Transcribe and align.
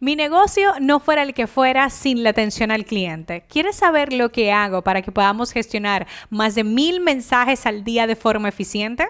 Mi 0.00 0.14
negocio 0.14 0.74
no 0.80 1.00
fuera 1.00 1.24
el 1.24 1.34
que 1.34 1.48
fuera 1.48 1.90
sin 1.90 2.22
la 2.22 2.30
atención 2.30 2.70
al 2.70 2.84
cliente. 2.84 3.44
¿Quieres 3.48 3.74
saber 3.74 4.12
lo 4.12 4.30
que 4.30 4.52
hago 4.52 4.82
para 4.82 5.02
que 5.02 5.10
podamos 5.10 5.50
gestionar 5.50 6.06
más 6.30 6.54
de 6.54 6.62
mil 6.62 7.00
mensajes 7.00 7.66
al 7.66 7.82
día 7.82 8.06
de 8.06 8.14
forma 8.14 8.48
eficiente? 8.48 9.08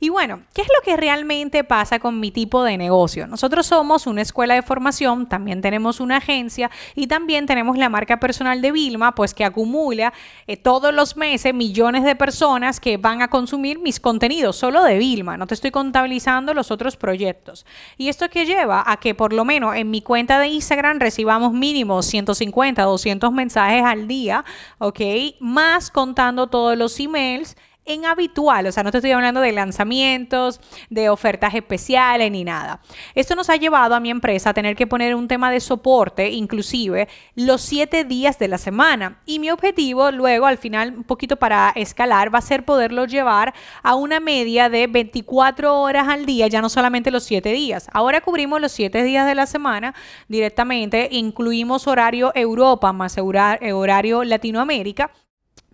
Y 0.00 0.08
bueno, 0.08 0.42
¿qué 0.54 0.62
es 0.62 0.68
lo 0.68 0.82
que 0.82 0.96
realmente 0.96 1.62
pasa 1.64 1.98
con 1.98 2.20
mi 2.20 2.30
tipo 2.30 2.64
de 2.64 2.78
negocio? 2.78 3.26
Nosotros 3.26 3.66
somos 3.66 4.06
una 4.06 4.22
escuela 4.22 4.54
de 4.54 4.62
formación, 4.62 5.28
también 5.28 5.60
tenemos 5.60 6.00
una 6.00 6.16
agencia 6.16 6.70
y 6.94 7.06
también 7.06 7.46
tenemos 7.46 7.76
la 7.76 7.88
marca 7.88 8.18
personal 8.18 8.62
de 8.62 8.72
Vilma, 8.72 9.14
pues 9.14 9.34
que 9.34 9.44
acumula 9.44 10.12
eh, 10.46 10.56
todos 10.56 10.94
los 10.94 11.16
meses 11.16 11.52
millones 11.52 12.04
de 12.04 12.16
personas 12.16 12.80
que 12.80 12.96
van 12.96 13.20
a 13.20 13.28
consumir 13.28 13.78
mis 13.78 14.00
contenidos, 14.00 14.56
solo 14.56 14.82
de 14.84 14.98
Vilma, 14.98 15.36
no 15.36 15.46
te 15.46 15.54
estoy 15.54 15.70
contabilizando 15.70 16.54
los 16.54 16.70
otros 16.70 16.96
proyectos. 16.96 17.66
Y 17.98 18.08
esto 18.08 18.28
que 18.28 18.46
lleva 18.46 18.82
a 18.86 18.98
que 18.98 19.14
por 19.14 19.32
lo 19.32 19.44
menos 19.44 19.76
en 19.76 19.90
mi 19.90 20.02
cuenta 20.02 20.38
de 20.38 20.48
Instagram 20.48 20.98
recibamos 20.98 21.52
mínimo 21.52 22.02
150, 22.02 22.82
200 22.82 23.32
mensajes 23.32 23.84
al 23.84 24.08
día, 24.08 24.44
¿ok? 24.78 25.00
Más 25.40 25.90
contando 25.90 26.46
todos 26.48 26.76
los 26.76 26.98
emails 27.00 27.56
en 27.84 28.04
habitual, 28.04 28.66
o 28.66 28.72
sea, 28.72 28.82
no 28.82 28.90
te 28.90 28.98
estoy 28.98 29.10
hablando 29.12 29.40
de 29.40 29.52
lanzamientos, 29.52 30.60
de 30.90 31.08
ofertas 31.08 31.54
especiales 31.54 32.30
ni 32.30 32.44
nada. 32.44 32.80
Esto 33.14 33.34
nos 33.34 33.50
ha 33.50 33.56
llevado 33.56 33.94
a 33.94 34.00
mi 34.00 34.10
empresa 34.10 34.50
a 34.50 34.54
tener 34.54 34.76
que 34.76 34.86
poner 34.86 35.14
un 35.14 35.28
tema 35.28 35.50
de 35.50 35.60
soporte, 35.60 36.30
inclusive 36.30 37.08
los 37.34 37.60
siete 37.62 38.04
días 38.04 38.38
de 38.38 38.48
la 38.48 38.58
semana. 38.58 39.20
Y 39.26 39.38
mi 39.38 39.50
objetivo 39.50 40.10
luego, 40.10 40.46
al 40.46 40.58
final, 40.58 40.94
un 40.98 41.04
poquito 41.04 41.36
para 41.36 41.70
escalar, 41.74 42.32
va 42.32 42.38
a 42.38 42.42
ser 42.42 42.64
poderlo 42.64 43.06
llevar 43.06 43.54
a 43.82 43.94
una 43.94 44.20
media 44.20 44.68
de 44.68 44.86
24 44.86 45.80
horas 45.80 46.08
al 46.08 46.26
día, 46.26 46.46
ya 46.46 46.60
no 46.60 46.68
solamente 46.68 47.10
los 47.10 47.24
siete 47.24 47.52
días. 47.52 47.88
Ahora 47.92 48.20
cubrimos 48.20 48.60
los 48.60 48.72
siete 48.72 49.02
días 49.02 49.26
de 49.26 49.34
la 49.34 49.46
semana 49.46 49.94
directamente, 50.28 51.08
incluimos 51.10 51.86
horario 51.86 52.32
Europa 52.34 52.92
más 52.92 53.16
horario 53.18 54.24
Latinoamérica 54.24 55.10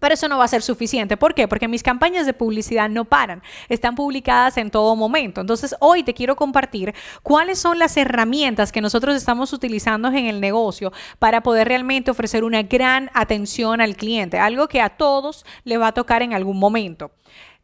pero 0.01 0.15
eso 0.15 0.29
no 0.29 0.39
va 0.39 0.45
a 0.45 0.49
ser 0.49 0.63
suficiente. 0.63 1.17
¿Por 1.17 1.35
qué? 1.35 1.49
Porque 1.49 1.69
mis 1.69 1.83
campañas 1.83 2.27
de 2.27 2.33
publicidad 2.33 2.89
no 2.89 3.05
paran. 3.05 3.43
Están 3.69 3.95
publicadas 3.95 4.57
en 4.57 4.71
todo 4.71 4.97
momento. 4.97 5.41
Entonces, 5.41 5.75
hoy 5.81 6.03
te 6.03 6.15
quiero 6.15 6.37
compartir 6.37 6.95
cuáles 7.23 7.59
son 7.59 7.79
las 7.79 7.97
herramientas 7.97 8.73
que 8.73 8.81
nosotros 8.81 9.17
estamos 9.17 9.53
utilizando 9.53 10.09
en 10.09 10.27
el 10.27 10.41
negocio 10.41 10.93
para 11.19 11.43
poder 11.43 11.69
realmente 11.69 12.11
ofrecer 12.11 12.45
una 12.45 12.63
gran 12.63 13.11
atención 13.15 13.81
al 13.81 13.97
cliente. 13.97 14.39
Algo 14.39 14.69
que 14.69 14.81
a 14.81 14.91
todos 14.91 15.45
le 15.65 15.79
va 15.79 15.89
a 15.89 15.93
tocar 15.93 16.23
en 16.23 16.35
algún 16.35 16.59
momento. 16.59 17.11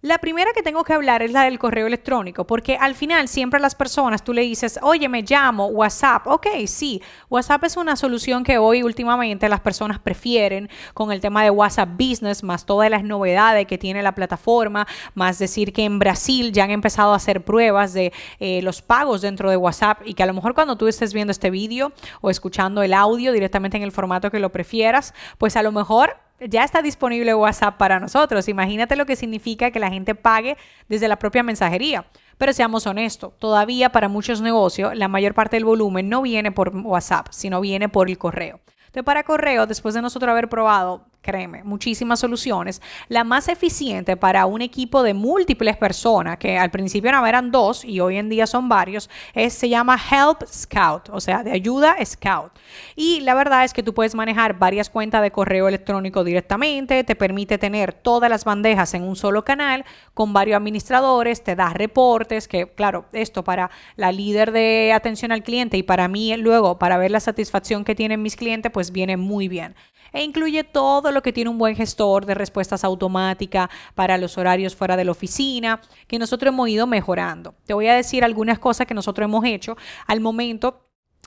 La 0.04 0.18
primera 0.18 0.50
que 0.52 0.64
tengo 0.64 0.82
que 0.82 0.94
hablar 0.94 1.22
es 1.22 1.30
la 1.30 1.44
del 1.44 1.60
correo 1.60 1.86
electrónico, 1.86 2.44
porque 2.44 2.76
al 2.76 2.96
final 2.96 3.28
siempre 3.28 3.58
a 3.58 3.60
las 3.60 3.76
personas 3.76 4.24
tú 4.24 4.32
le 4.32 4.42
dices, 4.42 4.80
oye, 4.82 5.08
me 5.08 5.22
llamo, 5.22 5.66
WhatsApp. 5.66 6.26
Ok, 6.26 6.48
sí, 6.66 7.00
WhatsApp 7.30 7.62
es 7.62 7.76
una 7.76 7.94
solución 7.94 8.42
que 8.42 8.58
hoy 8.58 8.82
últimamente 8.82 9.48
las 9.48 9.60
personas 9.60 10.00
prefieren 10.00 10.68
con 10.92 11.12
el 11.12 11.20
tema 11.20 11.44
de 11.44 11.50
WhatsApp 11.50 11.90
Business, 11.96 12.42
más 12.42 12.66
todas 12.66 12.90
las 12.90 13.04
novedades 13.04 13.68
que 13.68 13.78
tiene 13.78 14.02
la 14.02 14.12
plataforma, 14.12 14.88
más 15.14 15.38
decir 15.38 15.72
que 15.72 15.84
en 15.84 16.00
Brasil 16.00 16.50
ya 16.50 16.64
han 16.64 16.72
empezado 16.72 17.12
a 17.12 17.16
hacer 17.16 17.44
pruebas 17.44 17.92
de 17.92 18.12
eh, 18.40 18.60
los 18.62 18.82
pagos 18.82 19.20
dentro 19.20 19.50
de 19.50 19.56
WhatsApp 19.56 20.00
y 20.04 20.14
que 20.14 20.24
a 20.24 20.26
lo 20.26 20.34
mejor 20.34 20.54
cuando 20.54 20.74
tú 20.74 20.88
estés 20.88 21.14
viendo 21.14 21.30
este 21.30 21.48
vídeo 21.50 21.92
o 22.22 22.28
escuchando 22.28 22.82
el 22.82 22.92
audio 22.92 23.30
directamente 23.30 23.76
en 23.76 23.84
el 23.84 23.92
formato 23.92 24.32
que 24.32 24.40
lo 24.40 24.50
prefieras, 24.50 25.14
pues 25.38 25.54
a 25.56 25.62
lo 25.62 25.70
mejor 25.70 26.16
ya 26.48 26.64
está 26.64 26.82
disponible 26.82 27.34
WhatsApp 27.34 27.76
para 27.76 28.00
nosotros. 28.00 28.48
Imagínate 28.48 28.96
lo 28.96 29.06
que 29.06 29.16
significa 29.16 29.70
que 29.70 29.80
la 29.80 29.90
gente 29.90 30.14
pague 30.14 30.56
desde 30.88 31.08
la 31.08 31.18
propia 31.18 31.42
mensajería. 31.42 32.06
Pero 32.38 32.52
seamos 32.52 32.86
honestos, 32.86 33.32
todavía 33.38 33.92
para 33.92 34.08
muchos 34.08 34.40
negocios 34.40 34.96
la 34.96 35.08
mayor 35.08 35.34
parte 35.34 35.56
del 35.56 35.64
volumen 35.64 36.08
no 36.08 36.22
viene 36.22 36.50
por 36.50 36.76
WhatsApp, 36.76 37.28
sino 37.30 37.60
viene 37.60 37.88
por 37.88 38.08
el 38.08 38.18
correo. 38.18 38.60
Entonces, 38.86 39.04
para 39.04 39.22
correo, 39.22 39.66
después 39.66 39.94
de 39.94 40.02
nosotros 40.02 40.30
haber 40.30 40.48
probado 40.48 41.06
créeme, 41.22 41.62
muchísimas 41.62 42.18
soluciones. 42.18 42.82
La 43.08 43.24
más 43.24 43.48
eficiente 43.48 44.16
para 44.16 44.44
un 44.46 44.60
equipo 44.60 45.02
de 45.02 45.14
múltiples 45.14 45.76
personas, 45.76 46.36
que 46.36 46.58
al 46.58 46.70
principio 46.70 47.10
eran 47.10 47.50
dos 47.50 47.84
y 47.84 48.00
hoy 48.00 48.16
en 48.16 48.28
día 48.28 48.46
son 48.46 48.68
varios, 48.68 49.08
se 49.48 49.68
llama 49.68 49.96
Help 49.96 50.42
Scout, 50.46 51.08
o 51.10 51.20
sea, 51.20 51.42
de 51.44 51.52
ayuda 51.52 51.96
Scout. 52.04 52.52
Y 52.96 53.20
la 53.20 53.34
verdad 53.34 53.64
es 53.64 53.72
que 53.72 53.82
tú 53.82 53.94
puedes 53.94 54.14
manejar 54.14 54.58
varias 54.58 54.90
cuentas 54.90 55.22
de 55.22 55.30
correo 55.30 55.68
electrónico 55.68 56.24
directamente, 56.24 57.04
te 57.04 57.14
permite 57.14 57.56
tener 57.56 57.92
todas 57.92 58.28
las 58.28 58.44
bandejas 58.44 58.92
en 58.94 59.04
un 59.04 59.14
solo 59.14 59.44
canal 59.44 59.84
con 60.14 60.32
varios 60.32 60.56
administradores, 60.56 61.44
te 61.44 61.54
da 61.54 61.70
reportes, 61.70 62.48
que 62.48 62.66
claro, 62.66 63.06
esto 63.12 63.44
para 63.44 63.70
la 63.94 64.10
líder 64.10 64.50
de 64.50 64.92
atención 64.92 65.30
al 65.30 65.44
cliente 65.44 65.76
y 65.76 65.84
para 65.84 66.08
mí 66.08 66.36
luego 66.36 66.78
para 66.78 66.98
ver 66.98 67.12
la 67.12 67.20
satisfacción 67.20 67.84
que 67.84 67.94
tienen 67.94 68.22
mis 68.22 68.34
clientes, 68.34 68.72
pues 68.72 68.90
viene 68.90 69.16
muy 69.16 69.46
bien 69.46 69.76
e 70.12 70.22
incluye 70.22 70.64
todo 70.64 71.10
lo 71.12 71.22
que 71.22 71.32
tiene 71.32 71.50
un 71.50 71.58
buen 71.58 71.76
gestor 71.76 72.26
de 72.26 72.34
respuestas 72.34 72.84
automáticas 72.84 73.68
para 73.94 74.18
los 74.18 74.38
horarios 74.38 74.74
fuera 74.74 74.96
de 74.96 75.04
la 75.04 75.12
oficina, 75.12 75.80
que 76.06 76.18
nosotros 76.18 76.52
hemos 76.52 76.68
ido 76.68 76.86
mejorando. 76.86 77.54
Te 77.66 77.74
voy 77.74 77.86
a 77.86 77.94
decir 77.94 78.24
algunas 78.24 78.58
cosas 78.58 78.86
que 78.86 78.94
nosotros 78.94 79.24
hemos 79.24 79.44
hecho 79.44 79.76
al 80.06 80.20
momento 80.20 80.81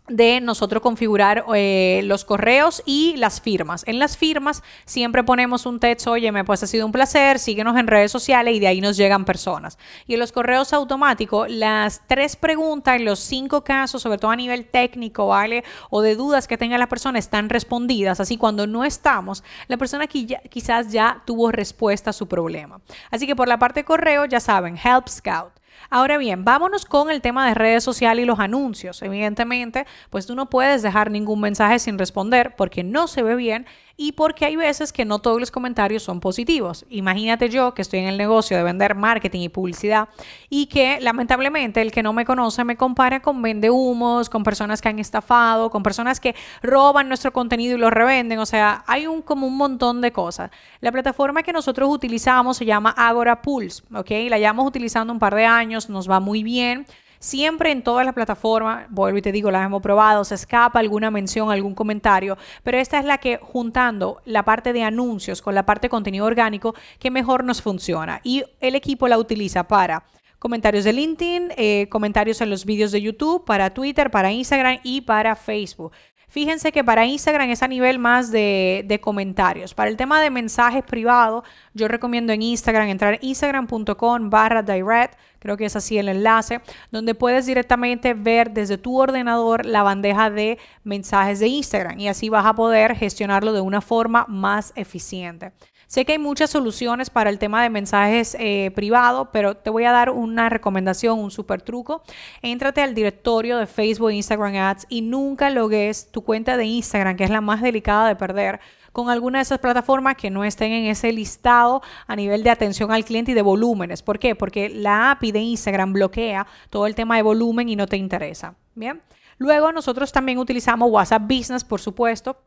de 0.08 0.42
nosotros 0.42 0.82
configurar 0.82 1.46
eh, 1.56 2.02
los 2.04 2.26
correos 2.26 2.84
y 2.86 3.16
las 3.18 3.42
firmas. 3.42 3.84
En 3.88 4.00
las 4.00 4.18
firmas 4.18 4.64
siempre 4.86 5.24
ponemos 5.24 5.66
un 5.66 5.80
texto, 5.80 6.12
oye, 6.12 6.32
me 6.32 6.44
pues 6.44 6.62
ha 6.64 6.68
sido 6.68 6.86
un 6.86 6.92
placer, 6.92 7.40
síguenos 7.40 7.78
en 7.78 7.88
redes 7.88 8.12
sociales 8.12 8.56
y 8.56 8.60
de 8.60 8.68
ahí 8.68 8.82
nos 8.82 8.98
llegan 8.98 9.26
personas. 9.26 9.78
Y 10.08 10.14
en 10.14 10.20
los 10.20 10.32
correos 10.32 10.74
automáticos, 10.74 11.50
las 11.50 12.02
tres 12.08 12.36
preguntas 12.36 12.96
los 13.00 13.20
cinco 13.20 13.64
casos, 13.64 14.02
sobre 14.02 14.18
todo 14.18 14.32
a 14.32 14.36
nivel 14.36 14.66
técnico, 14.66 15.28
¿vale? 15.28 15.64
O 15.90 16.02
de 16.02 16.16
dudas 16.16 16.48
que 16.48 16.58
tenga 16.58 16.78
la 16.78 16.88
persona, 16.88 17.20
están 17.20 17.50
respondidas. 17.50 18.20
Así 18.20 18.38
cuando 18.38 18.68
no 18.68 18.84
estamos, 18.84 19.44
la 19.68 19.78
persona 19.78 20.08
quizás 20.08 20.92
ya 20.92 21.24
tuvo 21.26 21.52
respuesta 21.52 22.10
a 22.10 22.14
su 22.14 22.28
problema. 22.28 22.82
Así 23.12 23.28
que 23.28 23.36
por 23.36 23.48
la 23.48 23.60
parte 23.60 23.82
de 23.82 23.86
correo, 23.86 24.26
ya 24.26 24.40
saben, 24.40 24.78
Help 24.78 25.08
Scout. 25.08 25.52
Ahora 25.90 26.18
bien, 26.18 26.46
vámonos 26.46 26.86
con 26.86 27.10
el 27.10 27.22
tema 27.22 27.48
de 27.48 27.54
redes 27.54 27.84
sociales 27.84 28.24
y 28.24 28.26
los 28.26 28.40
anuncios. 28.40 29.02
Evidentemente, 29.02 29.86
pues 30.10 30.26
tú 30.26 30.36
no 30.36 30.50
puedes 30.50 30.82
dejar 30.82 31.12
ningún 31.12 31.42
mensaje 31.42 31.80
sin 31.80 31.98
responder 31.98 32.56
porque 32.56 32.84
no 32.84 33.08
se 33.08 33.24
ve 33.24 33.36
bien 33.36 33.66
y 33.98 34.12
porque 34.12 34.46
hay 34.46 34.56
veces 34.56 34.92
que 34.92 35.06
no 35.06 35.20
todos 35.20 35.40
los 35.40 35.52
comentarios 35.52 36.04
son 36.04 36.20
positivos. 36.20 36.86
Imagínate 36.90 37.50
yo 37.50 37.74
que 37.74 37.82
estoy 37.82 38.00
en 38.00 38.08
el 38.08 38.18
negocio 38.18 38.58
de 38.58 38.64
vender 38.64 38.96
marketing 38.96 39.42
y 39.42 39.50
publicidad 39.50 40.10
y 40.50 40.66
que 40.66 41.00
lamentablemente 41.00 41.82
el 41.82 41.92
que 41.92 42.04
no 42.04 42.12
me 42.12 42.26
conoce 42.26 42.64
me 42.64 42.76
compara 42.76 43.22
con 43.22 43.42
vende 43.42 43.70
humos, 43.70 44.30
con 44.30 44.44
personas 44.44 44.82
que 44.82 44.90
han 44.90 45.00
estafado, 45.00 45.70
con 45.70 45.82
personas 45.82 46.20
que 46.20 46.36
roban 46.62 47.08
nuestro 47.08 47.32
contenido 47.32 47.76
y 47.76 47.80
lo 47.80 47.90
revenden. 47.90 48.40
O 48.40 48.46
sea, 48.46 48.84
hay 48.88 49.08
un, 49.08 49.22
como 49.22 49.48
un 49.48 49.56
montón 49.56 50.02
de 50.02 50.12
cosas. 50.12 50.52
La 50.82 50.92
plataforma 50.92 51.44
que 51.44 51.54
nosotros 51.54 51.90
utilizamos 51.90 52.58
se 52.58 52.66
llama 52.66 52.94
Agora 52.98 53.42
Pulse, 53.42 53.84
¿ok? 53.94 54.12
La 54.30 54.38
llevamos 54.38 54.68
utilizando 54.68 55.14
un 55.14 55.20
par 55.20 55.36
de 55.36 55.46
años, 55.46 55.90
nos 55.90 56.10
va 56.10 56.20
muy 56.20 56.44
bien. 56.44 56.86
Siempre 57.20 57.72
en 57.72 57.84
todas 57.84 58.06
las 58.06 58.14
plataformas, 58.14 58.86
vuelvo 58.90 59.18
y 59.18 59.22
te 59.22 59.32
digo, 59.32 59.52
las 59.52 59.66
hemos 59.66 59.82
probado, 59.82 60.24
se 60.24 60.36
escapa 60.36 60.80
alguna 60.80 61.12
mención, 61.12 61.52
algún 61.52 61.76
comentario, 61.76 62.38
pero 62.64 62.78
esta 62.78 63.00
es 63.00 63.06
la 63.06 63.18
que 63.18 63.38
juntando 63.38 64.22
la 64.26 64.44
parte 64.44 64.74
de 64.74 64.84
anuncios 64.84 65.42
con 65.42 65.56
la 65.56 65.66
parte 65.66 65.86
de 65.86 65.90
contenido 65.90 66.26
orgánico, 66.26 66.76
que 67.00 67.12
mejor 67.12 67.44
nos 67.44 67.62
funciona. 67.62 68.22
Y 68.24 68.44
el 68.60 68.76
equipo 68.76 69.08
la 69.08 69.18
utiliza 69.18 69.68
para 69.68 70.04
comentarios 70.40 70.84
de 70.84 70.94
LinkedIn, 70.94 71.54
eh, 71.58 71.88
comentarios 71.90 72.40
en 72.42 72.50
los 72.52 72.66
vídeos 72.66 72.92
de 72.92 73.02
YouTube, 73.02 73.46
para 73.46 73.74
Twitter, 73.74 74.12
para 74.12 74.32
Instagram 74.32 74.80
y 74.84 75.02
para 75.02 75.36
Facebook. 75.36 75.92
Fíjense 76.36 76.74
que 76.74 76.84
para 76.84 77.06
Instagram 77.06 77.50
es 77.50 77.64
a 77.64 77.68
nivel 77.70 77.98
más 77.98 78.30
de, 78.30 79.00
comentarios. 79.02 79.74
Para 79.74 79.90
el 79.90 79.96
tema 79.96 80.20
de 80.20 80.30
mensajes 80.30 80.84
privados, 80.84 81.46
yo 81.74 81.88
recomiendo 81.88 82.34
en 82.34 82.42
Instagram 82.42 82.90
entrar 82.90 83.20
instagram.com 83.22 84.30
barra 84.30 84.62
direct, 84.62 85.18
creo 85.40 85.56
que 85.56 85.64
es 85.64 85.78
así 85.78 85.98
el 85.98 86.10
enlace, 86.10 86.60
donde 86.92 87.16
puedes 87.16 87.46
directamente 87.46 88.14
ver 88.14 88.52
desde 88.52 88.78
tu 88.78 89.00
ordenador 89.00 89.66
la 89.66 89.82
bandeja 89.82 90.30
de 90.30 90.60
mensajes 90.84 91.40
de 91.40 91.48
Instagram 91.48 92.02
y 92.02 92.10
así 92.10 92.28
vas 92.28 92.46
a 92.46 92.54
poder 92.54 92.98
gestionarlo 92.98 93.54
de 93.54 93.62
una 93.62 93.80
forma 93.80 94.26
más 94.28 94.74
eficiente. 94.76 95.54
Sé 95.88 96.06
que 96.06 96.14
hay 96.14 96.20
muchas 96.20 96.50
soluciones 96.50 97.10
para 97.10 97.30
el 97.30 97.40
tema 97.40 97.62
de 97.64 97.70
mensajes 97.70 98.36
eh, 98.40 98.72
privados, 98.76 99.30
pero 99.32 99.56
te 99.56 99.70
voy 99.70 99.86
a 99.86 99.92
dar 99.92 100.10
una 100.10 100.50
recomendación, 100.50 101.20
un 101.20 101.32
super 101.32 101.62
truco. 101.62 102.04
Éntrate 102.42 102.82
al 102.82 102.96
directorio 102.96 103.58
de 103.58 103.68
Facebook 103.68 104.10
e 104.10 104.16
Instagram 104.16 104.56
Ads 104.56 104.88
y 104.90 105.02
nunca 105.02 105.50
logues 105.50 106.12
tu 106.12 106.24
cuenta 106.24 106.58
de 106.58 106.66
Instagram, 106.66 107.16
que 107.16 107.24
es 107.24 107.30
la 107.30 107.42
más 107.42 107.62
delicada 107.62 108.08
de 108.08 108.16
perder 108.16 108.60
con 108.92 109.10
alguna 109.10 109.40
de 109.40 109.44
esas 109.44 109.60
plataformas 109.60 110.16
que 110.16 110.30
no 110.30 110.46
estén 110.46 110.72
en 110.72 110.86
ese 110.86 111.12
listado 111.12 111.82
a 112.08 112.16
nivel 112.16 112.44
de 112.44 112.50
atención 112.50 112.94
al 112.94 113.04
cliente 113.04 113.32
y 113.32 113.34
de 113.34 113.42
volúmenes. 113.42 114.02
¿Por 114.02 114.20
qué? 114.20 114.36
Porque 114.36 114.70
la 114.70 115.12
API 115.12 115.34
de 115.34 115.40
Instagram 115.40 115.92
bloquea 115.92 116.48
todo 116.70 116.88
el 116.88 116.96
tema 116.96 117.18
de 117.18 117.22
volumen 117.22 117.68
y 117.68 117.76
no 117.76 117.88
te 117.88 117.98
interesa. 117.98 118.56
Bien. 118.74 119.02
Luego 119.38 119.74
nosotros 119.74 120.14
también 120.14 120.38
utilizamos 120.38 120.90
WhatsApp 120.90 121.24
Business, 121.24 121.66
por 121.66 121.82
supuesto, 121.82 122.38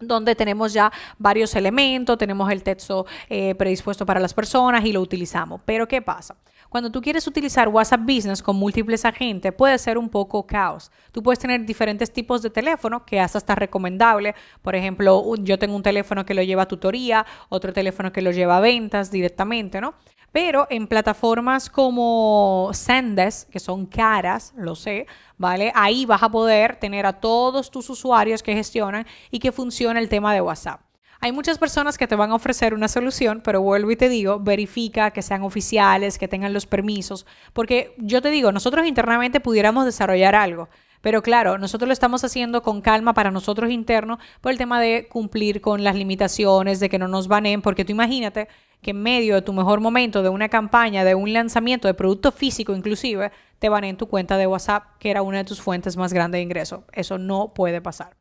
donde 0.00 0.34
tenemos 0.34 0.72
ya 0.72 0.92
varios 1.18 1.54
elementos, 1.56 2.18
tenemos 2.18 2.50
el 2.50 2.62
texto 2.62 3.06
eh, 3.28 3.54
predispuesto 3.54 4.06
para 4.06 4.20
las 4.20 4.34
personas 4.34 4.84
y 4.84 4.92
lo 4.92 5.00
utilizamos. 5.00 5.60
Pero 5.64 5.88
¿qué 5.88 6.02
pasa? 6.02 6.36
Cuando 6.68 6.90
tú 6.90 7.00
quieres 7.00 7.26
utilizar 7.26 7.68
WhatsApp 7.68 8.02
Business 8.02 8.42
con 8.42 8.56
múltiples 8.56 9.06
agentes, 9.06 9.54
puede 9.54 9.78
ser 9.78 9.96
un 9.96 10.10
poco 10.10 10.46
caos. 10.46 10.90
Tú 11.12 11.22
puedes 11.22 11.38
tener 11.38 11.64
diferentes 11.64 12.12
tipos 12.12 12.42
de 12.42 12.50
teléfono, 12.50 13.06
que 13.06 13.18
hasta 13.20 13.38
está 13.38 13.54
recomendable. 13.54 14.34
Por 14.60 14.76
ejemplo, 14.76 15.34
yo 15.38 15.58
tengo 15.58 15.74
un 15.74 15.82
teléfono 15.82 16.26
que 16.26 16.34
lo 16.34 16.42
lleva 16.42 16.64
a 16.64 16.68
tutoría, 16.68 17.24
otro 17.48 17.72
teléfono 17.72 18.12
que 18.12 18.20
lo 18.20 18.32
lleva 18.32 18.58
a 18.58 18.60
ventas 18.60 19.10
directamente, 19.10 19.80
¿no? 19.80 19.94
Pero 20.32 20.66
en 20.70 20.86
plataformas 20.86 21.70
como 21.70 22.70
Sendes, 22.72 23.46
que 23.50 23.58
son 23.58 23.86
caras, 23.86 24.52
lo 24.56 24.74
sé, 24.74 25.06
¿vale? 25.38 25.72
Ahí 25.74 26.04
vas 26.04 26.22
a 26.22 26.30
poder 26.30 26.76
tener 26.76 27.06
a 27.06 27.14
todos 27.14 27.70
tus 27.70 27.88
usuarios 27.88 28.42
que 28.42 28.54
gestionan 28.54 29.06
y 29.30 29.38
que 29.38 29.52
funciona 29.52 30.00
el 30.00 30.08
tema 30.08 30.34
de 30.34 30.40
WhatsApp. 30.40 30.80
Hay 31.20 31.32
muchas 31.32 31.58
personas 31.58 31.98
que 31.98 32.06
te 32.06 32.14
van 32.14 32.30
a 32.30 32.36
ofrecer 32.36 32.74
una 32.74 32.86
solución, 32.86 33.40
pero 33.42 33.60
vuelvo 33.60 33.90
y 33.90 33.96
te 33.96 34.08
digo, 34.08 34.38
verifica 34.38 35.10
que 35.10 35.22
sean 35.22 35.42
oficiales, 35.42 36.16
que 36.16 36.28
tengan 36.28 36.52
los 36.52 36.66
permisos, 36.66 37.26
porque 37.52 37.94
yo 37.98 38.22
te 38.22 38.30
digo, 38.30 38.52
nosotros 38.52 38.86
internamente 38.86 39.40
pudiéramos 39.40 39.84
desarrollar 39.84 40.36
algo, 40.36 40.68
pero 41.00 41.22
claro, 41.22 41.58
nosotros 41.58 41.86
lo 41.86 41.92
estamos 41.92 42.24
haciendo 42.24 42.62
con 42.62 42.80
calma 42.80 43.14
para 43.14 43.30
nosotros 43.30 43.70
internos 43.70 44.18
por 44.40 44.52
el 44.52 44.58
tema 44.58 44.80
de 44.80 45.08
cumplir 45.08 45.60
con 45.60 45.84
las 45.84 45.96
limitaciones, 45.96 46.80
de 46.80 46.88
que 46.88 46.98
no 46.98 47.08
nos 47.08 47.28
banen, 47.28 47.62
porque 47.62 47.84
tú 47.84 47.92
imagínate 47.92 48.48
que 48.82 48.90
en 48.90 49.02
medio 49.02 49.34
de 49.34 49.42
tu 49.42 49.52
mejor 49.52 49.80
momento, 49.80 50.22
de 50.22 50.28
una 50.28 50.48
campaña, 50.48 51.04
de 51.04 51.14
un 51.14 51.32
lanzamiento 51.32 51.88
de 51.88 51.94
producto 51.94 52.32
físico 52.32 52.74
inclusive, 52.74 53.32
te 53.58 53.68
van 53.68 53.84
en 53.84 53.96
tu 53.96 54.06
cuenta 54.08 54.36
de 54.36 54.46
WhatsApp, 54.46 54.98
que 54.98 55.10
era 55.10 55.22
una 55.22 55.38
de 55.38 55.44
tus 55.44 55.60
fuentes 55.60 55.96
más 55.96 56.12
grandes 56.12 56.38
de 56.38 56.42
ingreso. 56.42 56.84
Eso 56.92 57.18
no 57.18 57.52
puede 57.54 57.80
pasar. 57.80 58.17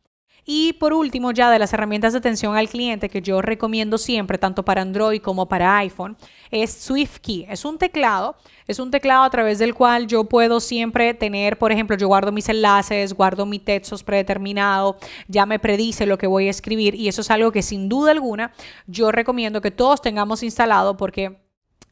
Y 0.49 0.71
por 0.73 0.93
último, 0.93 1.31
ya 1.31 1.51
de 1.51 1.59
las 1.59 1.73
herramientas 1.73 2.13
de 2.13 2.19
atención 2.19 2.55
al 2.55 2.69
cliente 2.69 3.09
que 3.09 3.21
yo 3.21 3.41
recomiendo 3.41 3.97
siempre, 3.97 4.37
tanto 4.37 4.63
para 4.63 4.81
Android 4.81 5.21
como 5.21 5.49
para 5.49 5.75
iPhone, 5.79 6.15
es 6.51 6.71
SwiftKey. 6.71 7.47
Es 7.49 7.65
un 7.65 7.77
teclado, 7.77 8.37
es 8.65 8.79
un 8.79 8.89
teclado 8.89 9.23
a 9.25 9.29
través 9.29 9.59
del 9.59 9.75
cual 9.75 10.07
yo 10.07 10.23
puedo 10.23 10.61
siempre 10.61 11.13
tener, 11.13 11.57
por 11.57 11.73
ejemplo, 11.73 11.97
yo 11.97 12.07
guardo 12.07 12.31
mis 12.31 12.47
enlaces, 12.47 13.13
guardo 13.13 13.45
mi 13.45 13.59
textos 13.59 14.03
predeterminado, 14.03 14.95
ya 15.27 15.45
me 15.45 15.59
predice 15.59 16.05
lo 16.05 16.17
que 16.17 16.27
voy 16.27 16.47
a 16.47 16.51
escribir 16.51 16.95
y 16.95 17.09
eso 17.09 17.19
es 17.19 17.29
algo 17.29 17.51
que 17.51 17.61
sin 17.61 17.89
duda 17.89 18.11
alguna 18.11 18.53
yo 18.85 19.11
recomiendo 19.11 19.59
que 19.59 19.71
todos 19.71 20.01
tengamos 20.01 20.43
instalado 20.43 20.95
porque 20.95 21.41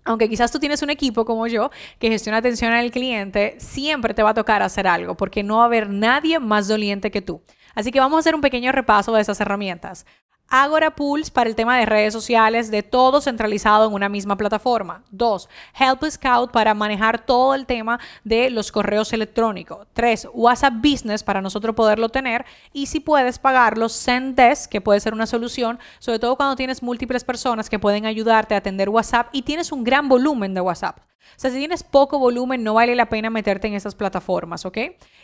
aunque 0.06 0.30
quizás 0.30 0.52
tú 0.52 0.60
tienes 0.60 0.82
un 0.82 0.92
equipo 0.92 1.26
como 1.26 1.48
yo 1.48 1.72
que 2.00 2.08
gestiona 2.10 2.38
atención 2.38 2.72
al 2.72 2.92
cliente, 2.92 3.56
siempre 3.58 4.14
te 4.14 4.24
va 4.24 4.30
a 4.30 4.34
tocar 4.34 4.62
hacer 4.62 4.88
algo 4.88 5.18
porque 5.18 5.44
no 5.44 5.58
va 5.58 5.64
a 5.64 5.66
haber 5.66 5.90
nadie 5.90 6.40
más 6.40 6.70
doliente 6.70 7.12
que 7.12 7.22
tú. 7.22 7.42
Así 7.76 7.92
que 7.92 8.00
vamos 8.00 8.18
a 8.18 8.20
hacer 8.22 8.36
un 8.36 8.42
pequeño 8.42 8.72
repaso 8.72 9.14
de 9.14 9.22
esas 9.22 9.40
herramientas. 9.40 10.06
Agora 10.48 10.96
Pools 10.96 11.32
para 11.32 11.50
el 11.50 11.56
tema 11.56 11.78
de 11.78 11.88
redes 11.88 12.14
sociales, 12.14 12.70
de 12.70 12.84
todo 12.84 13.20
centralizado 13.20 13.88
en 13.88 13.94
una 13.94 14.10
misma 14.10 14.38
plataforma. 14.38 15.04
Dos, 15.10 15.50
Help 15.78 16.04
Scout 16.08 16.52
para 16.52 16.76
manejar 16.76 17.26
todo 17.26 17.56
el 17.56 17.66
tema 17.66 18.00
de 18.24 18.52
los 18.52 18.72
correos 18.72 19.12
electrónicos. 19.12 19.88
Tres, 19.94 20.28
WhatsApp 20.34 20.76
Business 20.76 21.24
para 21.24 21.42
nosotros 21.42 21.76
poderlo 21.76 22.10
tener. 22.10 22.46
Y 22.74 22.86
si 22.86 23.00
puedes 23.00 23.40
pagarlo, 23.40 23.90
Zendesk, 23.90 24.70
que 24.70 24.82
puede 24.82 25.00
ser 25.00 25.14
una 25.14 25.26
solución, 25.26 25.80
sobre 25.98 26.20
todo 26.20 26.36
cuando 26.36 26.56
tienes 26.56 26.84
múltiples 26.84 27.24
personas 27.24 27.68
que 27.68 27.80
pueden 27.80 28.06
ayudarte 28.06 28.54
a 28.54 28.60
atender 28.60 28.90
WhatsApp 28.90 29.30
y 29.32 29.42
tienes 29.42 29.72
un 29.72 29.84
gran 29.84 30.08
volumen 30.08 30.54
de 30.54 30.62
WhatsApp. 30.62 31.00
O 31.32 31.40
sea, 31.40 31.52
si 31.52 31.58
tienes 31.58 31.84
poco 31.84 32.20
volumen, 32.20 32.64
no 32.64 32.76
vale 32.76 32.96
la 32.96 33.08
pena 33.08 33.30
meterte 33.30 33.68
en 33.68 33.74
esas 33.74 33.96
plataformas, 33.96 34.66
¿ok? 34.66 34.78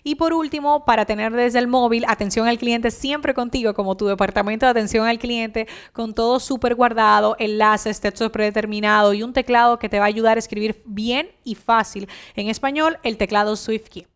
Y 0.04 0.16
por 0.16 0.34
último, 0.34 0.84
para 0.86 1.06
tener 1.06 1.32
desde 1.34 1.60
el 1.60 1.68
móvil 1.68 2.06
atención 2.08 2.48
al 2.48 2.58
cliente 2.58 2.92
siempre 2.92 3.34
contigo, 3.34 3.74
como 3.74 3.96
tu 3.96 4.08
departamento 4.08 4.66
de 4.66 4.72
atención 4.72 5.08
al 5.08 5.20
cliente, 5.20 5.68
con 5.94 6.14
todo 6.14 6.40
súper 6.40 6.76
guardado, 6.76 7.36
enlaces, 7.40 8.02
textos 8.02 8.32
predeterminados 8.32 9.16
y 9.16 9.24
un 9.24 9.34
teclado 9.34 9.80
que 9.80 9.90
te 9.90 10.00
va 10.00 10.06
a 10.06 10.08
ayudar 10.08 10.38
a 10.38 10.40
escribir 10.40 10.82
bien 10.86 11.30
y 11.44 11.56
fácil 11.56 12.10
en 12.36 12.50
español, 12.50 12.98
el 13.04 13.18
teclado 13.18 13.56
SwiftKey. 13.56 14.08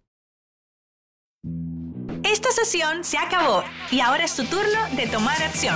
Esta 2.23 2.51
sesión 2.51 3.03
se 3.03 3.17
acabó 3.17 3.63
y 3.91 3.99
ahora 3.99 4.25
es 4.25 4.35
tu 4.35 4.43
turno 4.45 4.79
de 4.95 5.07
tomar 5.07 5.41
acción. 5.43 5.75